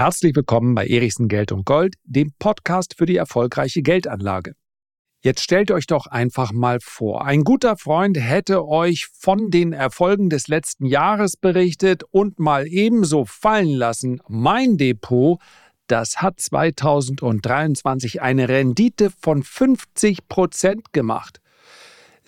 [0.00, 4.54] Herzlich willkommen bei Erichsen Geld und Gold, dem Podcast für die erfolgreiche Geldanlage.
[5.22, 10.30] Jetzt stellt euch doch einfach mal vor, ein guter Freund hätte euch von den Erfolgen
[10.30, 15.38] des letzten Jahres berichtet und mal ebenso fallen lassen, mein Depot,
[15.86, 21.42] das hat 2023 eine Rendite von 50 Prozent gemacht.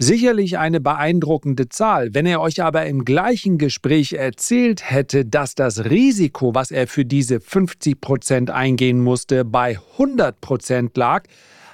[0.03, 2.13] Sicherlich eine beeindruckende Zahl.
[2.13, 7.05] Wenn er euch aber im gleichen Gespräch erzählt hätte, dass das Risiko, was er für
[7.05, 11.23] diese 50 Prozent eingehen musste, bei 100 Prozent lag,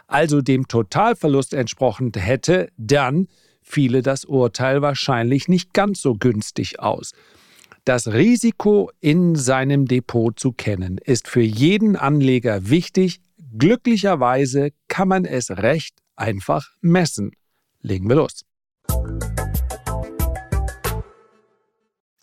[0.09, 3.29] also dem Totalverlust entsprochen hätte, dann
[3.62, 7.13] fiele das Urteil wahrscheinlich nicht ganz so günstig aus.
[7.87, 13.23] Das Risiko in seinem Depot zu kennen, ist für jeden Anleger wichtig.
[13.57, 17.30] Glücklicherweise kann man es recht einfach messen.
[17.82, 18.45] Legen wir los.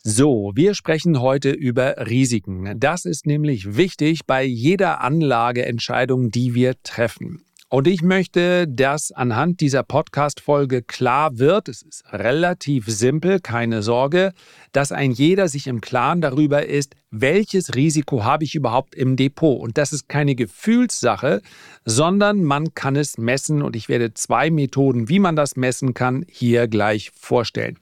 [0.07, 2.79] So, wir sprechen heute über Risiken.
[2.79, 7.43] Das ist nämlich wichtig bei jeder Anlageentscheidung, die wir treffen.
[7.75, 14.31] Und ich möchte, dass anhand dieser Podcast-Folge klar wird, es ist relativ simpel, keine Sorge,
[14.71, 19.59] dass ein jeder sich im Klaren darüber ist, welches Risiko habe ich überhaupt im Depot.
[19.59, 21.41] Und das ist keine Gefühlssache,
[21.83, 23.61] sondern man kann es messen.
[23.61, 27.77] Und ich werde zwei Methoden, wie man das messen kann, hier gleich vorstellen.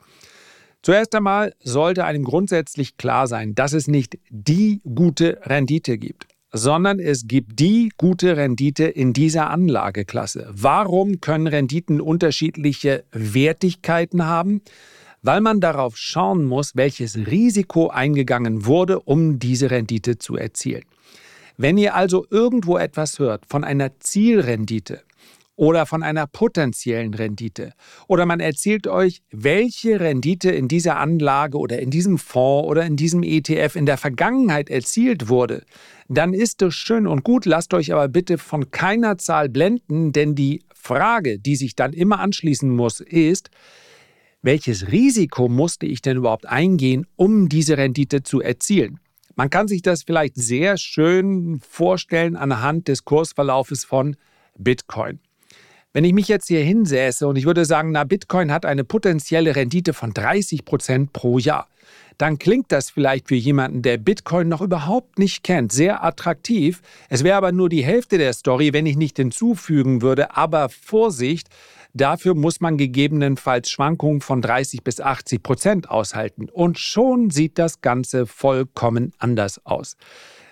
[0.82, 7.00] Zuerst einmal sollte einem grundsätzlich klar sein, dass es nicht die gute Rendite gibt sondern
[7.00, 10.48] es gibt die gute Rendite in dieser Anlageklasse.
[10.52, 14.62] Warum können Renditen unterschiedliche Wertigkeiten haben?
[15.20, 20.84] Weil man darauf schauen muss, welches Risiko eingegangen wurde, um diese Rendite zu erzielen.
[21.56, 25.02] Wenn ihr also irgendwo etwas hört von einer Zielrendite,
[25.56, 27.72] oder von einer potenziellen Rendite.
[28.08, 32.96] Oder man erzählt euch, welche Rendite in dieser Anlage oder in diesem Fonds oder in
[32.96, 35.64] diesem ETF in der Vergangenheit erzielt wurde.
[36.08, 40.34] Dann ist es schön und gut, lasst euch aber bitte von keiner Zahl blenden, denn
[40.34, 43.50] die Frage, die sich dann immer anschließen muss, ist,
[44.42, 49.00] welches Risiko musste ich denn überhaupt eingehen, um diese Rendite zu erzielen?
[49.36, 54.16] Man kann sich das vielleicht sehr schön vorstellen anhand des Kursverlaufes von
[54.58, 55.20] Bitcoin.
[55.96, 59.54] Wenn ich mich jetzt hier hinsäße und ich würde sagen, na, Bitcoin hat eine potenzielle
[59.54, 61.68] Rendite von 30 Prozent pro Jahr,
[62.18, 66.82] dann klingt das vielleicht für jemanden, der Bitcoin noch überhaupt nicht kennt, sehr attraktiv.
[67.08, 71.46] Es wäre aber nur die Hälfte der Story, wenn ich nicht hinzufügen würde, aber Vorsicht,
[71.92, 76.48] dafür muss man gegebenenfalls Schwankungen von 30 bis 80 Prozent aushalten.
[76.50, 79.96] Und schon sieht das Ganze vollkommen anders aus.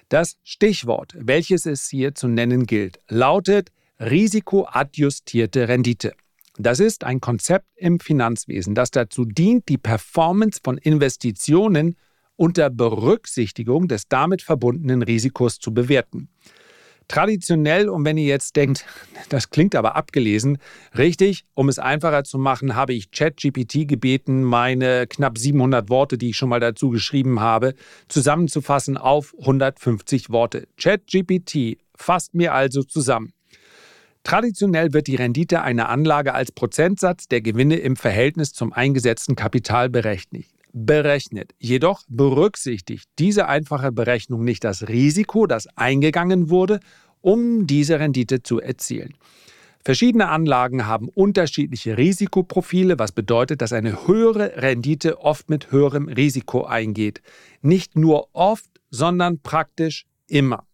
[0.09, 6.12] Das Stichwort, welches es hier zu nennen gilt, lautet risikoadjustierte Rendite.
[6.58, 11.96] Das ist ein Konzept im Finanzwesen, das dazu dient, die Performance von Investitionen
[12.36, 16.28] unter Berücksichtigung des damit verbundenen Risikos zu bewerten.
[17.08, 18.84] Traditionell, und wenn ihr jetzt denkt,
[19.28, 20.58] das klingt aber abgelesen,
[20.96, 26.30] richtig, um es einfacher zu machen, habe ich ChatGPT gebeten, meine knapp 700 Worte, die
[26.30, 27.74] ich schon mal dazu geschrieben habe,
[28.08, 30.66] zusammenzufassen auf 150 Worte.
[30.76, 33.32] ChatGPT fasst mir also zusammen.
[34.25, 39.91] Traditionell wird die Rendite einer Anlage als Prozentsatz der Gewinne im Verhältnis zum eingesetzten Kapital
[39.91, 40.47] berechnet.
[40.72, 41.53] berechnet.
[41.59, 46.81] Jedoch berücksichtigt diese einfache Berechnung nicht das Risiko, das eingegangen wurde,
[47.21, 49.15] um diese Rendite zu erzielen.
[49.84, 56.65] Verschiedene Anlagen haben unterschiedliche Risikoprofile, was bedeutet, dass eine höhere Rendite oft mit höherem Risiko
[56.65, 57.21] eingeht.
[57.62, 60.65] Nicht nur oft, sondern praktisch immer.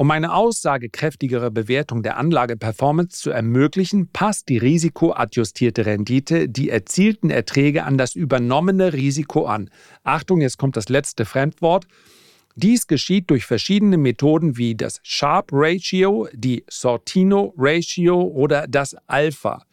[0.00, 7.84] Um eine aussagekräftigere Bewertung der Anlageperformance zu ermöglichen, passt die risikoadjustierte Rendite die erzielten Erträge
[7.84, 9.68] an das übernommene Risiko an.
[10.02, 11.84] Achtung, jetzt kommt das letzte Fremdwort.
[12.54, 19.66] Dies geschieht durch verschiedene Methoden wie das Sharp Ratio, die Sortino Ratio oder das Alpha.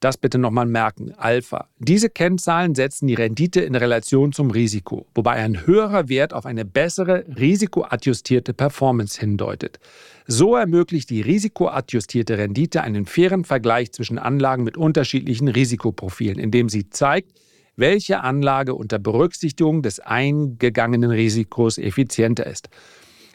[0.00, 1.68] Das bitte nochmal merken, Alpha.
[1.80, 6.64] Diese Kennzahlen setzen die Rendite in Relation zum Risiko, wobei ein höherer Wert auf eine
[6.64, 9.80] bessere risikoadjustierte Performance hindeutet.
[10.28, 16.90] So ermöglicht die risikoadjustierte Rendite einen fairen Vergleich zwischen Anlagen mit unterschiedlichen Risikoprofilen, indem sie
[16.90, 17.32] zeigt,
[17.74, 22.68] welche Anlage unter Berücksichtigung des eingegangenen Risikos effizienter ist.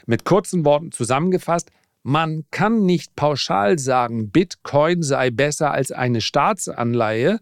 [0.05, 1.71] Mit kurzen Worten zusammengefasst,
[2.03, 7.39] man kann nicht pauschal sagen, Bitcoin sei besser als eine Staatsanleihe,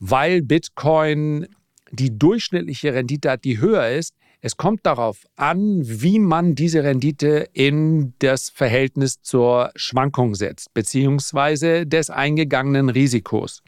[0.00, 1.46] weil Bitcoin
[1.90, 4.14] die durchschnittliche Rendite hat, die höher ist.
[4.40, 11.86] Es kommt darauf an, wie man diese Rendite in das Verhältnis zur Schwankung setzt, beziehungsweise
[11.86, 13.62] des eingegangenen Risikos.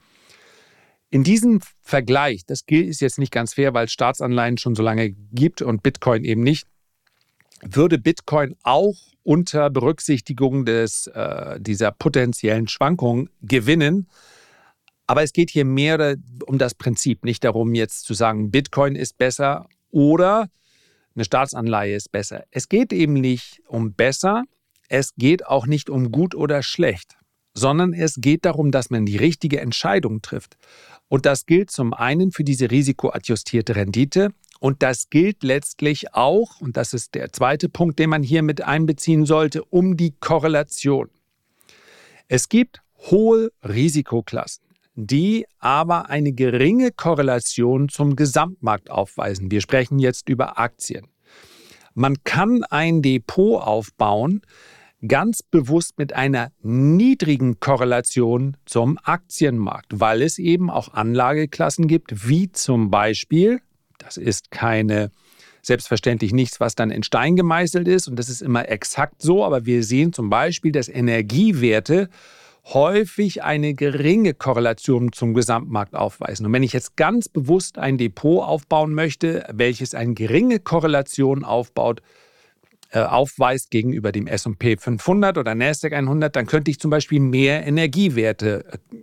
[1.09, 5.11] In diesem Vergleich, das ist jetzt nicht ganz fair, weil es Staatsanleihen schon so lange
[5.11, 6.67] gibt und Bitcoin eben nicht,
[7.63, 8.97] würde Bitcoin auch
[9.27, 14.09] unter Berücksichtigung des, äh, dieser potenziellen Schwankungen gewinnen.
[15.09, 19.19] Aber es geht hier mehr um das Prinzip, nicht darum, jetzt zu sagen, Bitcoin ist
[19.19, 20.49] besser oder
[21.15, 22.45] eine Staatsanleihe ist besser.
[22.51, 24.45] Es geht eben nicht um besser,
[24.89, 27.17] es geht auch nicht um gut oder schlecht,
[27.55, 30.57] sondern es geht darum, dass man die richtige Entscheidung trifft.
[31.09, 34.31] Und das gilt zum einen für diese risikoadjustierte Rendite
[34.61, 38.63] und das gilt letztlich auch, und das ist der zweite Punkt, den man hier mit
[38.63, 41.11] einbeziehen sollte, um die Korrelation.
[42.29, 42.81] Es gibt
[43.11, 44.67] hohe Risikoklassen
[44.97, 49.51] die aber eine geringe Korrelation zum Gesamtmarkt aufweisen.
[49.51, 51.07] Wir sprechen jetzt über Aktien.
[51.95, 54.41] Man kann ein Depot aufbauen,
[55.07, 62.51] ganz bewusst mit einer niedrigen Korrelation zum Aktienmarkt, weil es eben auch Anlageklassen gibt, wie
[62.51, 63.61] zum Beispiel,
[64.07, 65.11] das ist keine
[65.63, 69.67] selbstverständlich nichts, was dann in Stein gemeißelt ist und das ist immer exakt so, aber
[69.67, 72.09] wir sehen zum Beispiel, dass Energiewerte
[72.73, 76.47] häufig eine geringe Korrelation zum Gesamtmarkt aufweisen.
[76.47, 82.01] Und wenn ich jetzt ganz bewusst ein Depot aufbauen möchte, welches eine geringe Korrelation aufbaut,
[82.91, 87.67] äh, aufweist gegenüber dem S&P 500 oder Nasdaq 100, dann könnte ich zum Beispiel mehr
[87.67, 88.97] Energiewerte äh,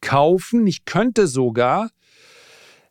[0.00, 0.66] kaufen.
[0.66, 1.90] Ich könnte sogar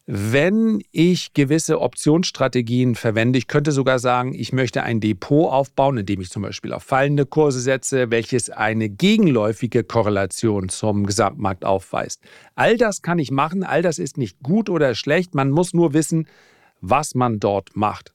[0.05, 6.19] wenn ich gewisse Optionsstrategien verwende, ich könnte sogar sagen, ich möchte ein Depot aufbauen, indem
[6.19, 12.21] ich zum Beispiel auf fallende Kurse setze, welches eine gegenläufige Korrelation zum Gesamtmarkt aufweist.
[12.55, 15.93] All das kann ich machen, all das ist nicht gut oder schlecht, man muss nur
[15.93, 16.27] wissen,
[16.81, 18.11] was man dort macht.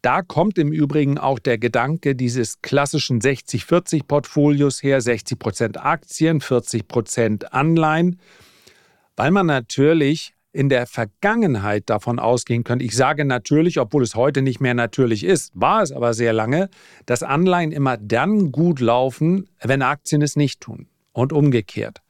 [0.00, 8.20] Da kommt im Übrigen auch der Gedanke dieses klassischen 60-40-Portfolios her, 60% Aktien, 40% Anleihen,
[9.16, 14.40] weil man natürlich in der Vergangenheit davon ausgehen könnte, ich sage natürlich, obwohl es heute
[14.40, 16.70] nicht mehr natürlich ist, war es aber sehr lange,
[17.04, 22.00] dass Anleihen immer dann gut laufen, wenn Aktien es nicht tun und umgekehrt.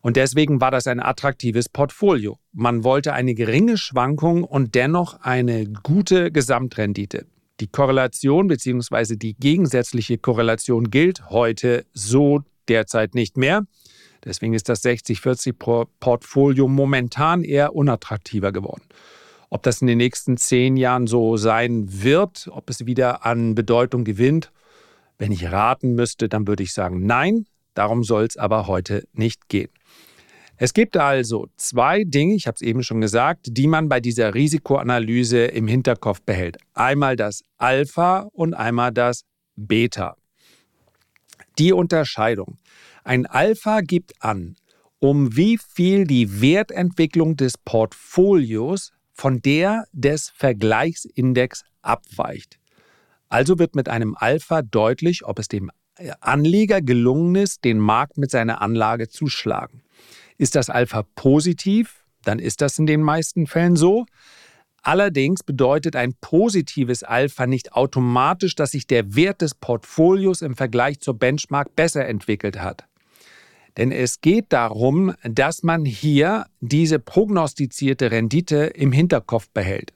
[0.00, 2.38] Und deswegen war das ein attraktives Portfolio.
[2.52, 7.26] Man wollte eine geringe Schwankung und dennoch eine gute Gesamtrendite.
[7.60, 9.16] Die Korrelation bzw.
[9.16, 13.64] die gegensätzliche Korrelation gilt heute so derzeit nicht mehr.
[14.24, 18.82] Deswegen ist das 60-40-Portfolio momentan eher unattraktiver geworden.
[19.50, 24.04] Ob das in den nächsten zehn Jahren so sein wird, ob es wieder an Bedeutung
[24.04, 24.52] gewinnt,
[25.16, 27.46] wenn ich raten müsste, dann würde ich sagen nein.
[27.74, 29.70] Darum soll es aber heute nicht gehen.
[30.56, 34.34] Es gibt also zwei Dinge, ich habe es eben schon gesagt, die man bei dieser
[34.34, 36.58] Risikoanalyse im Hinterkopf behält.
[36.74, 39.24] Einmal das Alpha und einmal das
[39.54, 40.16] Beta.
[41.58, 42.58] Die Unterscheidung.
[43.08, 44.56] Ein Alpha gibt an,
[44.98, 52.58] um wie viel die Wertentwicklung des Portfolios von der des Vergleichsindex abweicht.
[53.30, 55.70] Also wird mit einem Alpha deutlich, ob es dem
[56.20, 59.80] Anleger gelungen ist, den Markt mit seiner Anlage zu schlagen.
[60.36, 64.04] Ist das Alpha positiv, dann ist das in den meisten Fällen so.
[64.82, 71.00] Allerdings bedeutet ein positives Alpha nicht automatisch, dass sich der Wert des Portfolios im Vergleich
[71.00, 72.87] zur Benchmark besser entwickelt hat.
[73.78, 79.92] Denn es geht darum, dass man hier diese prognostizierte Rendite im Hinterkopf behält.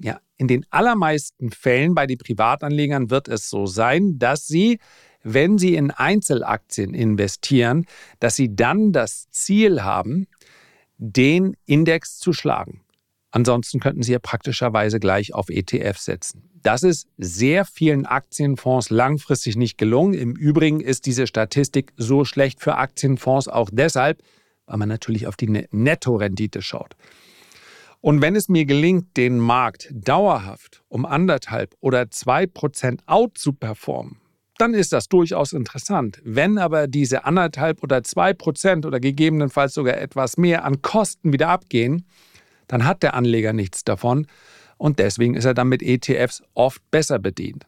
[0.00, 4.78] Ja, in den allermeisten Fällen bei den Privatanlegern wird es so sein, dass sie,
[5.22, 7.84] wenn sie in Einzelaktien investieren,
[8.20, 10.26] dass sie dann das Ziel haben,
[10.96, 12.80] den Index zu schlagen.
[13.30, 16.48] Ansonsten könnten Sie ja praktischerweise gleich auf ETF setzen.
[16.62, 20.14] Das ist sehr vielen Aktienfonds langfristig nicht gelungen.
[20.14, 24.22] Im Übrigen ist diese Statistik so schlecht für Aktienfonds auch deshalb,
[24.66, 26.96] weil man natürlich auf die ne-, Nettorendite schaut.
[28.00, 33.52] Und wenn es mir gelingt, den Markt dauerhaft um anderthalb oder zwei Prozent out zu
[33.52, 34.18] performen,
[34.58, 36.20] dann ist das durchaus interessant.
[36.24, 41.48] Wenn aber diese anderthalb oder zwei Prozent oder gegebenenfalls sogar etwas mehr an Kosten wieder
[41.48, 42.06] abgehen,
[42.68, 44.26] dann hat der Anleger nichts davon
[44.76, 47.66] und deswegen ist er dann mit ETFs oft besser bedient.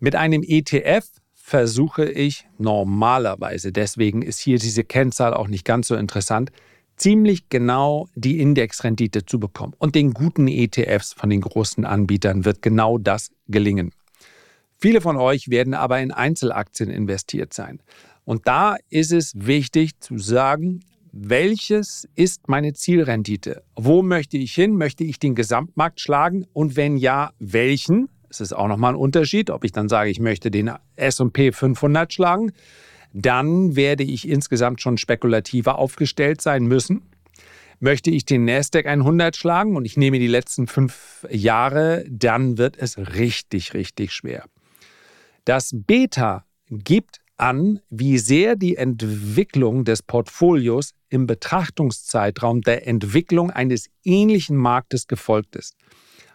[0.00, 5.96] Mit einem ETF versuche ich normalerweise, deswegen ist hier diese Kennzahl auch nicht ganz so
[5.96, 6.52] interessant,
[6.96, 9.74] ziemlich genau die Indexrendite zu bekommen.
[9.78, 13.92] Und den guten ETFs von den großen Anbietern wird genau das gelingen.
[14.76, 17.80] Viele von euch werden aber in Einzelaktien investiert sein.
[18.24, 20.80] Und da ist es wichtig zu sagen,
[21.20, 23.64] welches ist meine Zielrendite?
[23.74, 24.76] Wo möchte ich hin?
[24.76, 26.46] Möchte ich den Gesamtmarkt schlagen?
[26.52, 28.08] Und wenn ja, welchen?
[28.30, 32.12] Es ist auch nochmal ein Unterschied, ob ich dann sage, ich möchte den SP 500
[32.12, 32.52] schlagen.
[33.12, 37.02] Dann werde ich insgesamt schon spekulativer aufgestellt sein müssen.
[37.80, 42.76] Möchte ich den Nasdaq 100 schlagen und ich nehme die letzten fünf Jahre, dann wird
[42.76, 44.44] es richtig, richtig schwer.
[45.44, 53.88] Das Beta gibt an, wie sehr die Entwicklung des Portfolios im Betrachtungszeitraum der Entwicklung eines
[54.04, 55.74] ähnlichen Marktes gefolgt ist.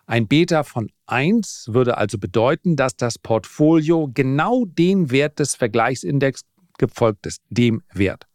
[0.06, 6.42] Ein Beta von 1 würde also bedeuten, dass das Portfolio genau den Wert des Vergleichsindex
[6.78, 8.26] gefolgt ist, dem Wert.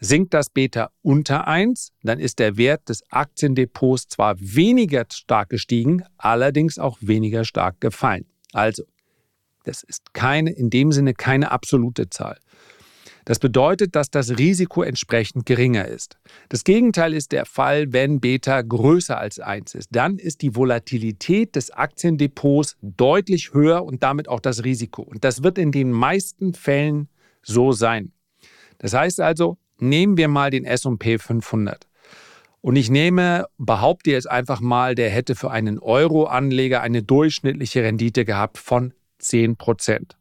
[0.00, 6.04] Sinkt das Beta unter 1, dann ist der Wert des Aktiendepots zwar weniger stark gestiegen,
[6.16, 8.24] allerdings auch weniger stark gefallen.
[8.52, 8.84] Also
[9.68, 12.38] das ist keine, in dem Sinne keine absolute Zahl.
[13.28, 16.16] Das bedeutet, dass das Risiko entsprechend geringer ist.
[16.48, 19.88] Das Gegenteil ist der Fall, wenn Beta größer als 1 ist.
[19.92, 25.02] Dann ist die Volatilität des Aktiendepots deutlich höher und damit auch das Risiko.
[25.02, 27.10] Und das wird in den meisten Fällen
[27.42, 28.12] so sein.
[28.78, 31.86] Das heißt also, nehmen wir mal den SP 500.
[32.62, 38.24] Und ich nehme, behaupte jetzt einfach mal, der hätte für einen Euro-Anleger eine durchschnittliche Rendite
[38.24, 40.16] gehabt von 10 Prozent.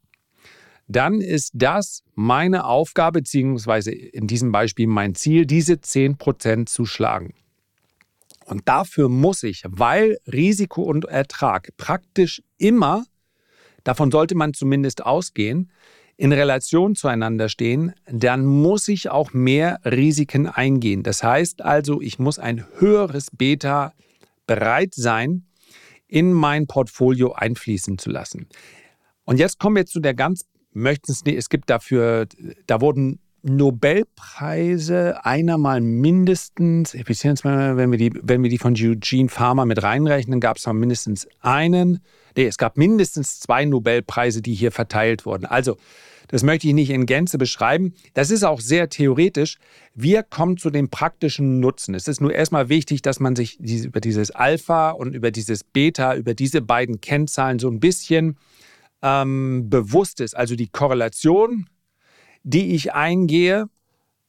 [0.88, 6.86] Dann ist das meine Aufgabe, beziehungsweise in diesem Beispiel mein Ziel, diese 10 Prozent zu
[6.86, 7.34] schlagen.
[8.46, 13.06] Und dafür muss ich, weil Risiko und Ertrag praktisch immer,
[13.84, 15.70] davon sollte man zumindest ausgehen,
[16.16, 21.04] in Relation zueinander stehen, dann muss ich auch mehr Risiken eingehen.
[21.04, 23.94] Das heißt also, ich muss ein höheres Beta
[24.48, 25.46] bereit sein,
[26.08, 28.48] in mein Portfolio einfließen zu lassen.
[29.28, 32.28] Und jetzt kommen wir zu der ganz, möchten nicht, es gibt dafür,
[32.66, 39.66] da wurden Nobelpreise einer mal mindestens, wenn wir die, wenn wir die von Eugene Farmer
[39.66, 42.00] mit reinrechnen, gab es mal mindestens einen,
[42.38, 45.46] nee, es gab mindestens zwei Nobelpreise, die hier verteilt wurden.
[45.46, 45.76] Also,
[46.30, 47.94] das möchte ich nicht in Gänze beschreiben.
[48.14, 49.58] Das ist auch sehr theoretisch.
[49.94, 51.96] Wir kommen zu dem praktischen Nutzen.
[51.96, 56.16] Es ist nur erstmal wichtig, dass man sich über dieses Alpha und über dieses Beta,
[56.16, 58.38] über diese beiden Kennzahlen so ein bisschen
[59.02, 61.68] ähm, bewusst ist, also die Korrelation,
[62.44, 63.70] die ich eingehe.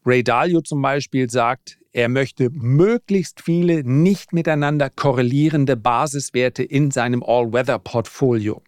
[0.05, 7.23] Ray Dalio zum Beispiel sagt, er möchte möglichst viele nicht miteinander korrelierende Basiswerte in seinem
[7.23, 8.63] All-Weather-Portfolio.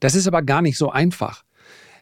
[0.00, 1.42] Das ist aber gar nicht so einfach.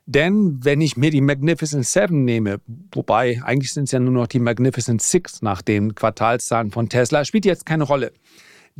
[0.06, 2.60] Denn wenn ich mir die Magnificent Seven nehme,
[2.92, 7.24] wobei eigentlich sind es ja nur noch die Magnificent Six nach den Quartalszahlen von Tesla,
[7.24, 8.12] spielt jetzt keine Rolle.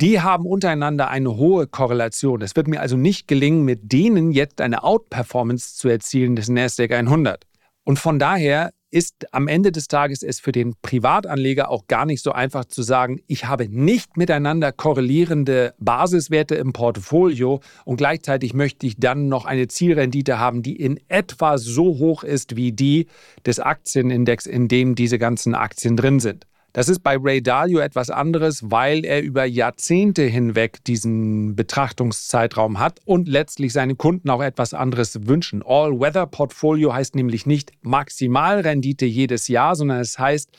[0.01, 2.41] Die haben untereinander eine hohe Korrelation.
[2.41, 6.91] Es wird mir also nicht gelingen, mit denen jetzt eine Outperformance zu erzielen des NASDAQ
[6.91, 7.45] 100.
[7.85, 12.21] Und von daher ist am Ende des Tages es für den Privatanleger auch gar nicht
[12.21, 18.87] so einfach zu sagen, ich habe nicht miteinander korrelierende Basiswerte im Portfolio und gleichzeitig möchte
[18.87, 23.07] ich dann noch eine Zielrendite haben, die in etwa so hoch ist wie die
[23.45, 26.45] des Aktienindex, in dem diese ganzen Aktien drin sind.
[26.75, 32.99] Das ist bei Ray Dalio etwas anderes, weil er über Jahrzehnte hinweg diesen Betrachtungszeitraum hat
[33.05, 35.63] und letztlich seine Kunden auch etwas anderes wünschen.
[35.65, 40.49] All-Weather-Portfolio heißt nämlich nicht Maximalrendite jedes Jahr, sondern es heißt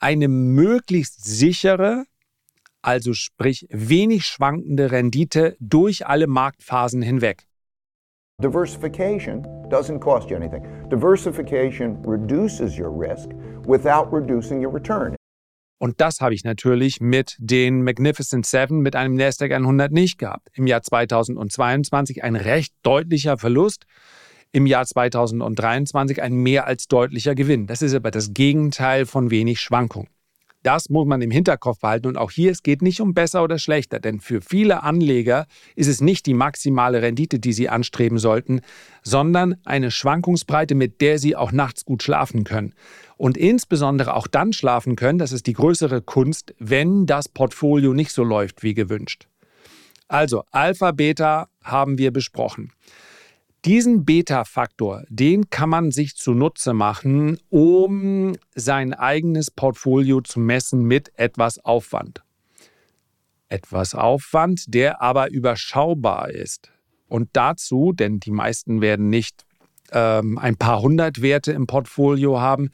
[0.00, 2.04] eine möglichst sichere,
[2.82, 7.46] also sprich wenig schwankende Rendite durch alle Marktphasen hinweg.
[8.42, 10.62] Diversification doesn't cost you anything.
[10.90, 13.30] Diversification reduces your risk
[13.64, 15.16] without reducing your return.
[15.82, 20.48] Und das habe ich natürlich mit den Magnificent Seven mit einem Nasdaq 100 nicht gehabt.
[20.54, 23.86] Im Jahr 2022 ein recht deutlicher Verlust,
[24.52, 27.66] im Jahr 2023 ein mehr als deutlicher Gewinn.
[27.66, 30.06] Das ist aber das Gegenteil von wenig Schwankung.
[30.62, 32.06] Das muss man im Hinterkopf behalten.
[32.06, 35.88] Und auch hier, es geht nicht um besser oder schlechter, denn für viele Anleger ist
[35.88, 38.60] es nicht die maximale Rendite, die sie anstreben sollten,
[39.02, 42.74] sondern eine Schwankungsbreite, mit der sie auch nachts gut schlafen können.
[43.22, 48.10] Und insbesondere auch dann schlafen können, das ist die größere Kunst, wenn das Portfolio nicht
[48.10, 49.28] so läuft wie gewünscht.
[50.08, 52.72] Also Alpha, Beta haben wir besprochen.
[53.64, 61.16] Diesen Beta-Faktor, den kann man sich zunutze machen, um sein eigenes Portfolio zu messen mit
[61.16, 62.24] etwas Aufwand.
[63.48, 66.72] Etwas Aufwand, der aber überschaubar ist.
[67.06, 69.46] Und dazu, denn die meisten werden nicht
[69.92, 72.70] ähm, ein paar hundert Werte im Portfolio haben,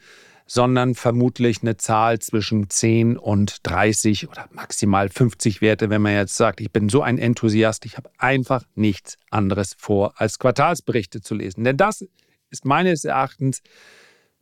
[0.49, 6.35] sondern vermutlich eine Zahl zwischen 10 und 30 oder maximal 50 Werte, wenn man jetzt
[6.35, 11.35] sagt, ich bin so ein Enthusiast, ich habe einfach nichts anderes vor, als Quartalsberichte zu
[11.35, 11.63] lesen.
[11.63, 12.03] Denn das
[12.49, 13.61] ist meines Erachtens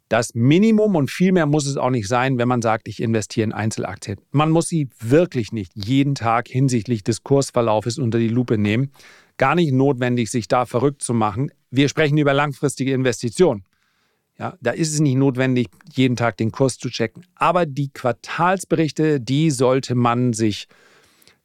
[0.07, 3.43] das Minimum und viel mehr muss es auch nicht sein, wenn man sagt, ich investiere
[3.43, 4.17] in Einzelaktien.
[4.31, 8.93] Man muss sie wirklich nicht jeden Tag hinsichtlich des Kursverlaufes unter die Lupe nehmen.
[9.35, 11.51] Gar nicht notwendig, sich da verrückt zu machen.
[11.69, 13.65] Wir sprechen über langfristige Investitionen.
[14.39, 17.25] Ja, da ist es nicht notwendig, jeden Tag den Kurs zu checken.
[17.35, 20.67] Aber die Quartalsberichte, die sollte man sich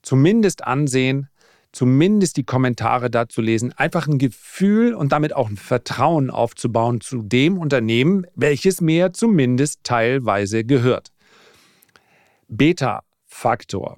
[0.02, 1.28] zumindest ansehen,
[1.72, 7.22] zumindest die Kommentare dazu lesen, einfach ein Gefühl und damit auch ein Vertrauen aufzubauen zu
[7.22, 11.08] dem Unternehmen, welches mir zumindest teilweise gehört.
[12.48, 13.96] Beta-Faktor.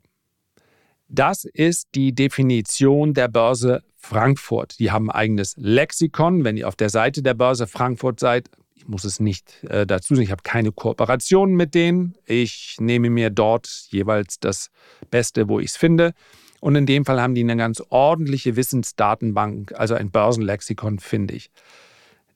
[1.09, 4.79] Das ist die Definition der Börse Frankfurt.
[4.79, 6.45] Die haben ein eigenes Lexikon.
[6.45, 8.49] Wenn ihr auf der Seite der Börse Frankfurt seid,
[8.85, 12.15] ich muss es nicht äh, dazu sagen, ich habe keine Kooperationen mit denen.
[12.27, 14.71] Ich nehme mir dort jeweils das
[15.11, 16.13] Beste, wo ich es finde.
[16.61, 21.51] Und in dem Fall haben die eine ganz ordentliche Wissensdatenbank, also ein Börsenlexikon, finde ich.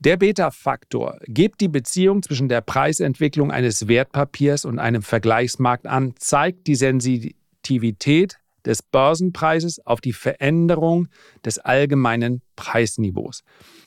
[0.00, 6.66] Der Beta-Faktor gibt die Beziehung zwischen der Preisentwicklung eines Wertpapiers und einem Vergleichsmarkt an, zeigt
[6.66, 11.08] die Sensitivität des Börsenpreises auf die Veränderung
[11.44, 13.42] des allgemeinen Preisniveaus.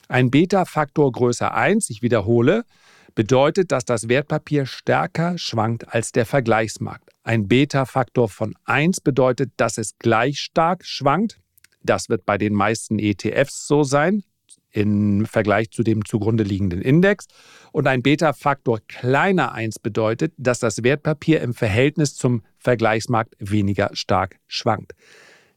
[0.09, 2.65] Ein Beta-Faktor größer 1, ich wiederhole,
[3.15, 7.09] bedeutet, dass das Wertpapier stärker schwankt als der Vergleichsmarkt.
[7.23, 11.39] Ein Beta-Faktor von 1 bedeutet, dass es gleich stark schwankt.
[11.83, 14.23] Das wird bei den meisten ETFs so sein
[14.71, 17.27] im Vergleich zu dem zugrunde liegenden Index.
[17.71, 24.37] Und ein Beta-Faktor kleiner 1 bedeutet, dass das Wertpapier im Verhältnis zum Vergleichsmarkt weniger stark
[24.47, 24.93] schwankt.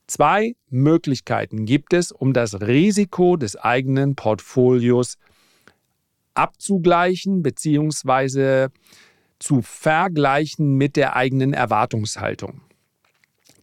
[0.06, 5.16] Zwei Möglichkeiten gibt es, um das Risiko des eigenen Portfolios
[6.34, 8.68] abzugleichen bzw.
[9.38, 12.60] zu vergleichen mit der eigenen Erwartungshaltung.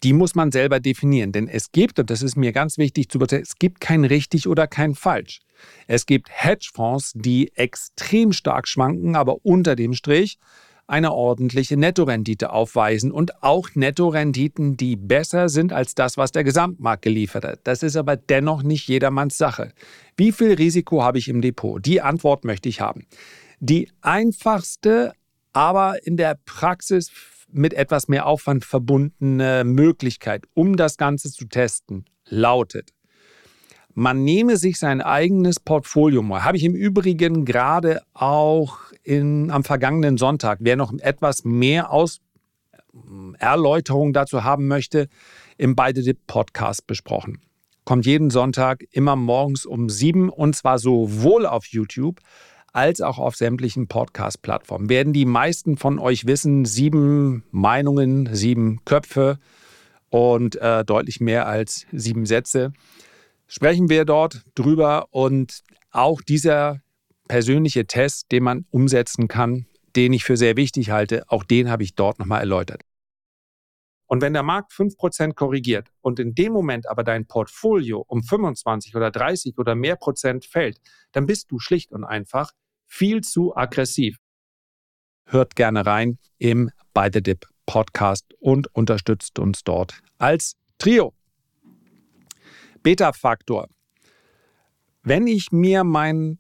[0.04, 3.20] Die muss man selber definieren, denn es gibt, und das ist mir ganz wichtig zu
[3.20, 5.42] betrachten, es gibt kein richtig oder kein falsch.
[5.88, 10.40] Es gibt Hedgefonds, die extrem stark schwanken, aber unter dem Strich
[10.88, 17.04] eine ordentliche Nettorendite aufweisen und auch Nettorenditen, die besser sind als das, was der Gesamtmarkt
[17.04, 17.60] geliefert hat.
[17.64, 19.72] Das ist aber dennoch nicht jedermanns Sache.
[20.18, 21.84] Wie viel Risiko habe ich im Depot?
[21.86, 23.06] Die Antwort möchte ich haben.
[23.62, 25.14] Die einfachste,
[25.54, 27.10] aber in der Praxis
[27.52, 32.92] mit etwas mehr Aufwand verbundene Möglichkeit, um das Ganze zu testen, lautet,
[33.94, 36.44] man nehme sich sein eigenes Portfolio mal.
[36.44, 42.22] Habe ich im Übrigen gerade auch in, am vergangenen Sonntag, wer noch etwas mehr aus
[43.38, 45.08] Erläuterung dazu haben möchte,
[45.58, 47.42] im Beide Dip Podcast besprochen.
[47.84, 52.20] Kommt jeden Sonntag immer morgens um sieben und zwar sowohl auf YouTube
[52.74, 54.90] als auch auf sämtlichen Podcast-Plattformen.
[54.90, 59.40] Werden die meisten von euch wissen, sieben Meinungen, sieben Köpfe
[60.10, 62.74] und äh, deutlich mehr als sieben Sätze
[63.52, 66.82] sprechen wir dort drüber und auch dieser
[67.28, 69.66] persönliche Test, den man umsetzen kann,
[69.98, 72.84] den ich für sehr wichtig halte, auch den habe ich dort nochmal erläutert.
[74.06, 78.96] Und wenn der Markt 5% korrigiert und in dem Moment aber dein Portfolio um 25
[78.96, 80.80] oder 30 oder mehr Prozent fällt,
[81.12, 82.52] dann bist du schlicht und einfach
[82.92, 84.18] viel zu aggressiv.
[85.26, 91.14] Hört gerne rein im By the Dip Podcast und unterstützt uns dort als Trio.
[92.84, 93.70] Beta-Faktor.
[95.04, 96.40] Wenn ich mir mein,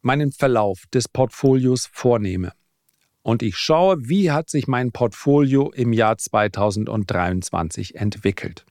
[0.00, 2.52] meinen Verlauf des Portfolios vornehme
[3.22, 8.64] und ich schaue, wie hat sich mein Portfolio im Jahr 2023 entwickelt.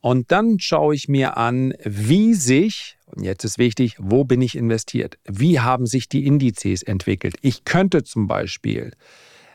[0.00, 4.56] Und dann schaue ich mir an, wie sich, und jetzt ist wichtig, wo bin ich
[4.56, 5.18] investiert?
[5.24, 7.36] Wie haben sich die Indizes entwickelt?
[7.42, 8.92] Ich könnte zum Beispiel,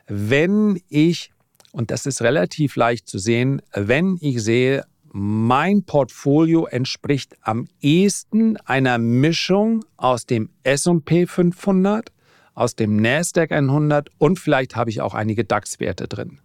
[0.08, 1.32] wenn ich,
[1.72, 8.58] und das ist relativ leicht zu sehen, wenn ich sehe, mein Portfolio entspricht am ehesten
[8.58, 12.12] einer Mischung aus dem SP 500,
[12.54, 16.40] aus dem NASDAQ 100 und vielleicht habe ich auch einige DAX-Werte drin.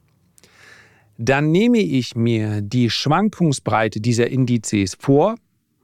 [1.23, 5.35] Dann nehme ich mir die Schwankungsbreite dieser Indizes vor,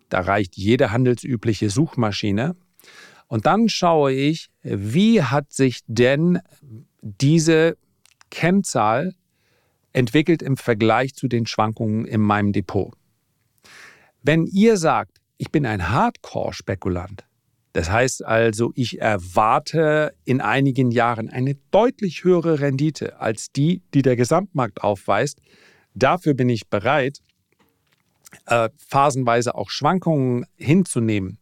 [0.09, 2.57] da reicht jede handelsübliche Suchmaschine,
[3.29, 6.39] und dann schaue ich, wie hat sich denn
[7.03, 7.77] diese
[8.31, 9.15] Kennzahl
[9.93, 12.95] entwickelt im Vergleich zu den Schwankungen in meinem Depot.
[14.23, 17.26] Wenn ihr sagt, ich bin ein Hardcore-Spekulant,
[17.77, 24.01] das heißt also, ich erwarte in einigen Jahren eine deutlich höhere Rendite als die, die
[24.01, 25.43] der Gesamtmarkt aufweist,
[25.93, 27.19] dafür bin ich bereit,
[28.47, 31.37] äh, phasenweise auch Schwankungen hinzunehmen,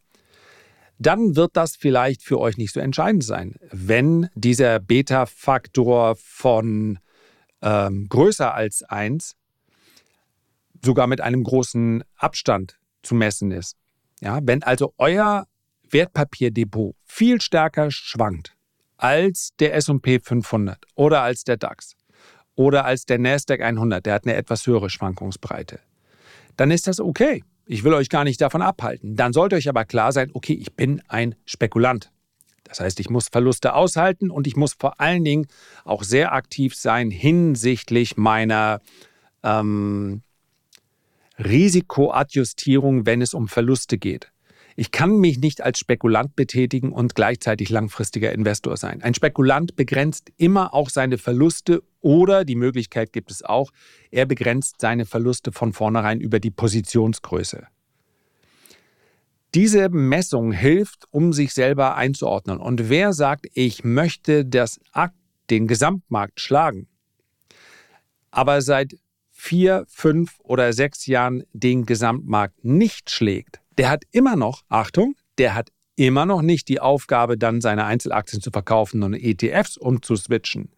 [0.98, 3.54] dann wird das vielleicht für euch nicht so entscheidend sein.
[3.70, 6.98] Wenn dieser Beta-Faktor von
[7.62, 9.36] ähm, größer als 1
[10.84, 13.76] sogar mit einem großen Abstand zu messen ist.
[14.20, 15.46] Ja, wenn also euer
[15.94, 18.54] Wertpapierdepot viel stärker schwankt
[18.98, 21.96] als der S&P 500 oder als der DAX
[22.56, 25.80] oder als der Nasdaq 100, der hat eine etwas höhere Schwankungsbreite,
[26.56, 27.42] dann ist das okay.
[27.66, 29.16] Ich will euch gar nicht davon abhalten.
[29.16, 32.12] Dann sollte euch aber klar sein, okay, ich bin ein Spekulant.
[32.64, 35.46] Das heißt, ich muss Verluste aushalten und ich muss vor allen Dingen
[35.84, 38.80] auch sehr aktiv sein hinsichtlich meiner
[39.42, 40.22] ähm,
[41.38, 44.30] Risikoadjustierung, wenn es um Verluste geht.
[44.76, 49.02] Ich kann mich nicht als Spekulant betätigen und gleichzeitig langfristiger Investor sein.
[49.02, 53.70] Ein Spekulant begrenzt immer auch seine Verluste oder die Möglichkeit gibt es auch,
[54.10, 57.66] er begrenzt seine Verluste von vornherein über die Positionsgröße.
[59.54, 62.58] Diese Messung hilft, um sich selber einzuordnen.
[62.58, 65.14] Und wer sagt, ich möchte das Akt,
[65.50, 66.88] den Gesamtmarkt schlagen,
[68.30, 68.96] aber seit
[69.30, 75.54] vier, fünf oder sechs Jahren den Gesamtmarkt nicht schlägt, der hat immer noch, Achtung, der
[75.54, 80.70] hat immer noch nicht die Aufgabe, dann seine Einzelaktien zu verkaufen und ETFs umzuswitchen.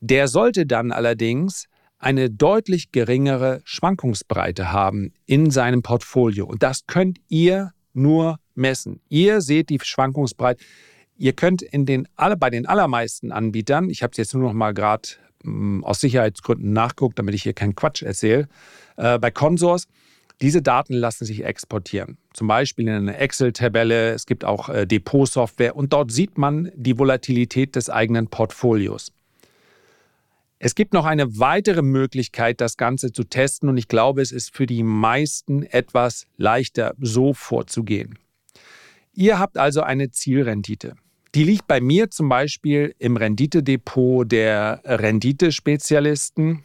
[0.00, 1.66] Der sollte dann allerdings
[1.98, 6.46] eine deutlich geringere Schwankungsbreite haben in seinem Portfolio.
[6.46, 9.00] Und das könnt ihr nur messen.
[9.08, 10.62] Ihr seht die Schwankungsbreite.
[11.16, 14.74] Ihr könnt in den, bei den allermeisten Anbietern, ich habe es jetzt nur noch mal
[14.74, 15.10] gerade
[15.44, 18.48] hm, aus Sicherheitsgründen nachguckt, damit ich hier keinen Quatsch erzähle,
[18.96, 19.86] äh, bei Consors,
[20.42, 22.18] diese Daten lassen sich exportieren.
[22.34, 24.10] Zum Beispiel in einer Excel-Tabelle.
[24.10, 29.12] Es gibt auch äh, Depot-Software und dort sieht man die Volatilität des eigenen Portfolios.
[30.58, 34.54] Es gibt noch eine weitere Möglichkeit, das Ganze zu testen und ich glaube, es ist
[34.54, 38.18] für die meisten etwas leichter, so vorzugehen.
[39.14, 40.94] Ihr habt also eine Zielrendite.
[41.34, 46.64] Die liegt bei mir zum Beispiel im Renditedepot der Renditespezialisten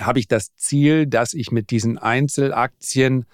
[0.00, 3.26] habe ich das Ziel, dass ich mit diesen Einzelaktien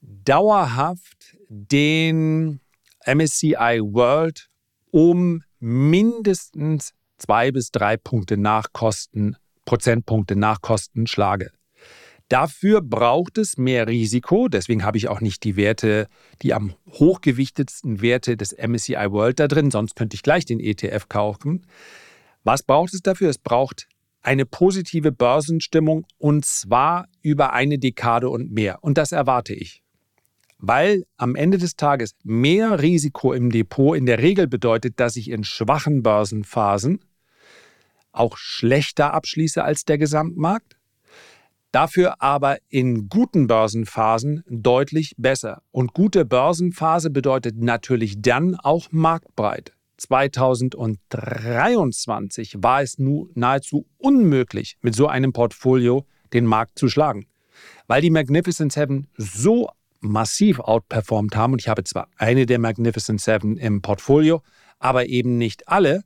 [0.00, 2.60] dauerhaft den
[3.06, 4.48] MSCI World
[4.90, 11.50] um mindestens zwei bis drei Punkte Nachkosten, Prozentpunkte Nachkosten schlage.
[12.28, 16.08] Dafür braucht es mehr Risiko, deswegen habe ich auch nicht die Werte,
[16.40, 21.08] die am hochgewichtetsten Werte des MSCI World da drin, sonst könnte ich gleich den ETF
[21.08, 21.66] kaufen.
[22.42, 23.28] Was braucht es dafür?
[23.28, 23.86] Es braucht
[24.22, 28.78] eine positive Börsenstimmung und zwar über eine Dekade und mehr.
[28.82, 29.82] Und das erwarte ich.
[30.58, 35.28] Weil am Ende des Tages mehr Risiko im Depot in der Regel bedeutet, dass ich
[35.28, 37.00] in schwachen Börsenphasen
[38.12, 40.76] auch schlechter abschließe als der Gesamtmarkt,
[41.72, 45.62] dafür aber in guten Börsenphasen deutlich besser.
[45.72, 49.72] Und gute Börsenphase bedeutet natürlich dann auch marktbreit.
[50.02, 57.26] 2023 war es nun nahezu unmöglich, mit so einem Portfolio den Markt zu schlagen,
[57.86, 61.52] weil die Magnificent Seven so massiv outperformt haben.
[61.52, 64.42] Und ich habe zwar eine der Magnificent Seven im Portfolio,
[64.78, 66.02] aber eben nicht alle.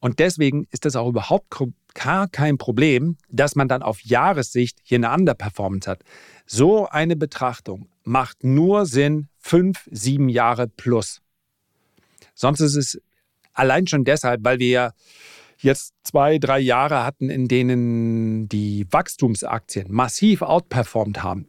[0.00, 1.46] Und deswegen ist das auch überhaupt
[1.94, 6.04] gar kein Problem, dass man dann auf Jahressicht hier eine Underperformance hat.
[6.46, 11.22] So eine Betrachtung macht nur Sinn fünf, sieben Jahre plus.
[12.38, 13.00] Sonst ist es
[13.52, 14.90] allein schon deshalb, weil wir ja
[15.60, 21.48] jetzt zwei, drei Jahre hatten, in denen die Wachstumsaktien massiv outperformt haben.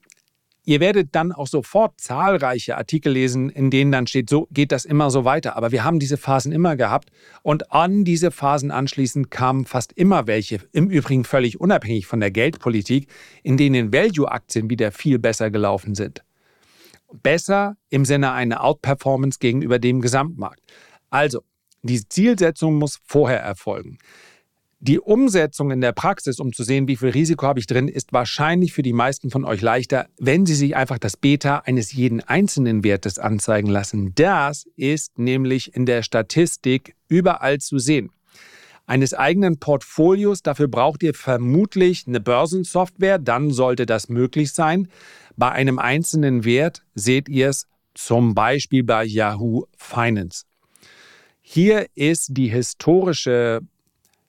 [0.66, 4.86] Ihr werdet dann auch sofort zahlreiche Artikel lesen, in denen dann steht, so geht das
[4.86, 5.56] immer so weiter.
[5.56, 7.10] Aber wir haben diese Phasen immer gehabt
[7.44, 12.32] und an diese Phasen anschließend kamen fast immer welche, im Übrigen völlig unabhängig von der
[12.32, 13.08] Geldpolitik,
[13.44, 16.24] in denen Value-Aktien wieder viel besser gelaufen sind
[17.14, 20.62] besser im Sinne einer Outperformance gegenüber dem Gesamtmarkt.
[21.10, 21.42] Also,
[21.82, 23.98] die Zielsetzung muss vorher erfolgen.
[24.82, 28.14] Die Umsetzung in der Praxis, um zu sehen, wie viel Risiko habe ich drin, ist
[28.14, 32.22] wahrscheinlich für die meisten von euch leichter, wenn Sie sich einfach das Beta eines jeden
[32.22, 34.14] einzelnen Wertes anzeigen lassen.
[34.16, 38.12] Das ist nämlich in der Statistik überall zu sehen.
[38.90, 44.88] Eines eigenen Portfolios, dafür braucht ihr vermutlich eine Börsensoftware, dann sollte das möglich sein.
[45.38, 50.46] Bei einem einzelnen Wert seht ihr es zum Beispiel bei Yahoo Finance.
[51.40, 53.60] Hier ist die historische,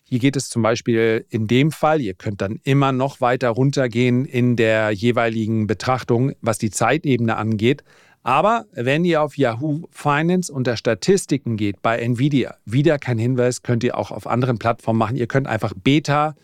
[0.05, 4.27] hier geht es zum Beispiel in dem Fall, ihr könnt dann immer noch weiter runtergehen
[4.27, 7.83] in der jeweiligen Betrachtung, was die Zeitebene angeht.
[8.23, 13.83] Aber wenn ihr auf Yahoo Finance unter Statistiken geht, bei Nvidia, wieder kein Hinweis, könnt
[13.83, 15.17] ihr auch auf anderen Plattformen machen.
[15.17, 16.35] Ihr könnt einfach Beta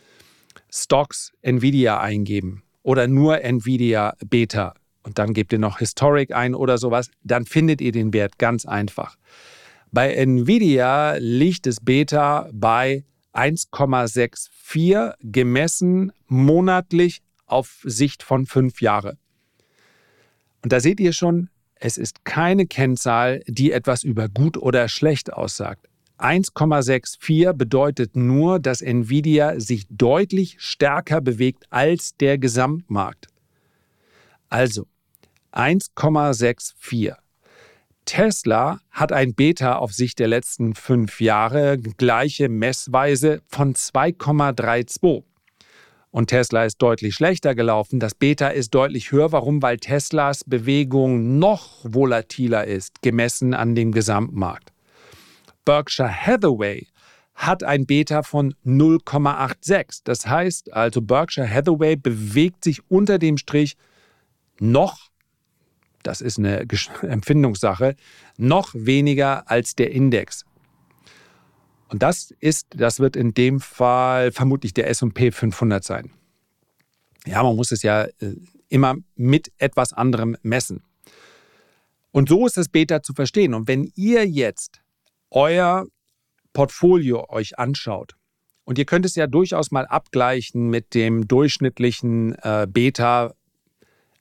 [0.70, 4.74] Stocks Nvidia eingeben oder nur Nvidia Beta
[5.06, 8.66] und dann gebt ihr noch Historic ein oder sowas, dann findet ihr den Wert ganz
[8.66, 9.16] einfach.
[9.92, 19.16] Bei Nvidia liegt das Beta bei 1,64 gemessen monatlich auf Sicht von fünf Jahre.
[20.62, 25.32] Und da seht ihr schon, es ist keine Kennzahl, die etwas über gut oder schlecht
[25.32, 25.86] aussagt.
[26.18, 33.26] 1,64 bedeutet nur, dass Nvidia sich deutlich stärker bewegt als der Gesamtmarkt.
[34.48, 34.86] Also
[35.52, 37.14] 1,64.
[38.06, 45.24] Tesla hat ein Beta auf Sicht der letzten fünf Jahre, gleiche Messweise von 2,32.
[46.16, 48.00] Und Tesla ist deutlich schlechter gelaufen.
[48.00, 49.32] Das Beta ist deutlich höher.
[49.32, 49.60] Warum?
[49.60, 54.72] Weil Teslas Bewegung noch volatiler ist, gemessen an dem Gesamtmarkt.
[55.66, 56.86] Berkshire Hathaway
[57.34, 60.00] hat ein Beta von 0,86.
[60.04, 63.76] Das heißt also, Berkshire Hathaway bewegt sich unter dem Strich
[64.58, 65.10] noch,
[66.02, 66.64] das ist eine
[67.02, 67.94] Empfindungssache,
[68.38, 70.45] noch weniger als der Index.
[71.88, 76.10] Und das ist, das wird in dem Fall vermutlich der S&P 500 sein.
[77.26, 78.36] Ja, man muss es ja äh,
[78.68, 80.82] immer mit etwas anderem messen.
[82.10, 83.54] Und so ist das Beta zu verstehen.
[83.54, 84.80] Und wenn ihr jetzt
[85.30, 85.86] euer
[86.52, 88.16] Portfolio euch anschaut,
[88.64, 93.32] und ihr könnt es ja durchaus mal abgleichen mit dem durchschnittlichen äh, Beta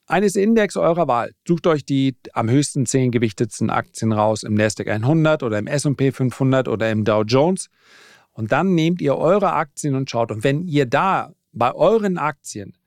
[0.07, 1.31] eines Index eurer Wahl.
[1.47, 6.11] Sucht euch die am höchsten 10 gewichtetsten Aktien raus im Nasdaq 100 oder im S&P
[6.11, 7.69] 500 oder im Dow Jones
[8.31, 12.77] und dann nehmt ihr eure Aktien und schaut und wenn ihr da bei euren Aktien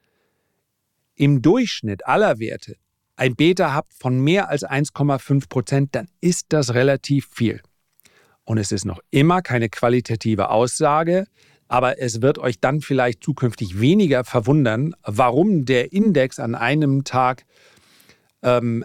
[1.15, 2.77] im Durchschnitt aller Werte
[3.17, 7.61] ein Beta habt von mehr als 1,5 Prozent, dann ist das relativ viel.
[8.45, 11.27] Und es ist noch immer keine qualitative Aussage,
[11.69, 17.45] aber es wird euch dann vielleicht zukünftig weniger verwundern, warum der Index an einem Tag
[18.43, 18.85] ähm,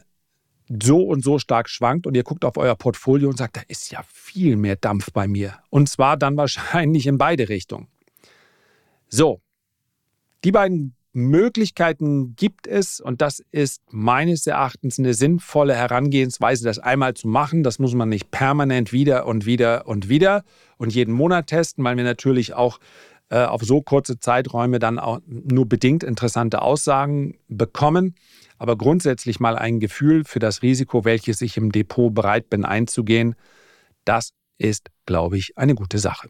[0.82, 3.92] so und so stark schwankt und ihr guckt auf euer Portfolio und sagt, da ist
[3.92, 5.60] ja viel mehr Dampf bei mir.
[5.70, 7.88] Und zwar dann wahrscheinlich in beide Richtungen.
[9.08, 9.42] So,
[10.44, 17.14] die beiden Möglichkeiten gibt es und das ist meines Erachtens eine sinnvolle Herangehensweise, das einmal
[17.14, 17.64] zu machen.
[17.64, 20.44] Das muss man nicht permanent wieder und wieder und wieder
[20.78, 22.80] und jeden Monat testen, weil wir natürlich auch
[23.30, 28.16] äh, auf so kurze Zeiträume dann auch nur bedingt interessante Aussagen bekommen.
[28.58, 33.36] Aber grundsätzlich mal ein Gefühl für das Risiko, welches ich im Depot bereit bin einzugehen,
[34.06, 36.30] das ist, glaube ich, eine gute Sache.